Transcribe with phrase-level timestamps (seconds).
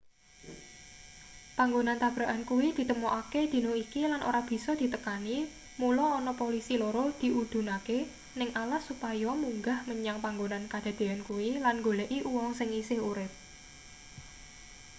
[1.57, 5.37] panggonan tabrakan kuwi ditemokake dina iki lan ora bisa ditekani
[5.81, 7.99] mula ana polisi loro diudhunake
[8.39, 13.31] ning alas supaya munggah menyang panggonan kadadeyan kuwi lan nggoleki uwong sing isih urip